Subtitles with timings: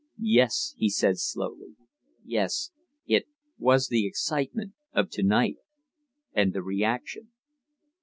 [0.17, 1.75] "Yes," he said, slowly.
[2.25, 2.71] "Yes.
[3.05, 3.25] It
[3.59, 5.57] was the excitement of to night
[6.33, 7.29] and the reaction."